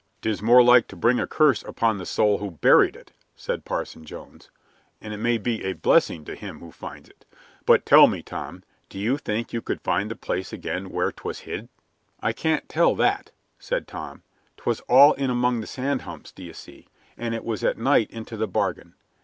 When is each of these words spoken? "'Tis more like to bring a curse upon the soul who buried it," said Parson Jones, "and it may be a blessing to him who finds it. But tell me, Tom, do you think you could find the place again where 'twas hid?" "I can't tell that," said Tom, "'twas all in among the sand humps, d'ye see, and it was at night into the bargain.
"'Tis 0.23 0.41
more 0.41 0.63
like 0.63 0.87
to 0.87 0.95
bring 0.95 1.19
a 1.19 1.27
curse 1.27 1.61
upon 1.63 1.99
the 1.99 2.07
soul 2.07 2.39
who 2.39 2.49
buried 2.49 2.95
it," 2.95 3.11
said 3.35 3.63
Parson 3.65 4.03
Jones, 4.03 4.49
"and 4.99 5.13
it 5.13 5.17
may 5.17 5.37
be 5.37 5.63
a 5.63 5.73
blessing 5.73 6.25
to 6.25 6.33
him 6.33 6.59
who 6.59 6.71
finds 6.71 7.07
it. 7.07 7.23
But 7.67 7.85
tell 7.85 8.07
me, 8.07 8.23
Tom, 8.23 8.63
do 8.89 8.97
you 8.97 9.19
think 9.19 9.53
you 9.53 9.61
could 9.61 9.79
find 9.81 10.09
the 10.09 10.15
place 10.15 10.51
again 10.51 10.89
where 10.89 11.11
'twas 11.11 11.41
hid?" 11.41 11.69
"I 12.19 12.33
can't 12.33 12.67
tell 12.67 12.95
that," 12.95 13.29
said 13.59 13.87
Tom, 13.87 14.23
"'twas 14.57 14.79
all 14.89 15.13
in 15.13 15.29
among 15.29 15.61
the 15.61 15.67
sand 15.67 16.01
humps, 16.01 16.31
d'ye 16.31 16.51
see, 16.51 16.87
and 17.15 17.35
it 17.35 17.45
was 17.45 17.63
at 17.63 17.77
night 17.77 18.09
into 18.09 18.35
the 18.37 18.47
bargain. 18.47 18.95